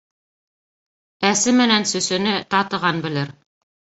Әсе 1.31 1.53
менән 1.59 1.85
сөсөнө 1.91 2.33
татыған 2.55 3.05
белер 3.07 3.37